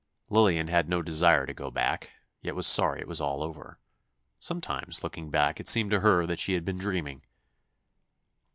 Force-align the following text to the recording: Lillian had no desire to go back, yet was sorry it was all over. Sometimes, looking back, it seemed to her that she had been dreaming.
Lillian 0.31 0.67
had 0.67 0.89
no 0.89 1.03
desire 1.03 1.45
to 1.45 1.53
go 1.53 1.69
back, 1.69 2.09
yet 2.41 2.55
was 2.55 2.65
sorry 2.65 3.01
it 3.01 3.07
was 3.07 3.21
all 3.21 3.43
over. 3.43 3.77
Sometimes, 4.39 5.03
looking 5.03 5.29
back, 5.29 5.59
it 5.59 5.67
seemed 5.67 5.91
to 5.91 5.99
her 5.99 6.25
that 6.25 6.39
she 6.39 6.53
had 6.55 6.65
been 6.65 6.79
dreaming. 6.79 7.21